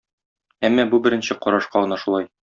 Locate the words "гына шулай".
1.85-2.27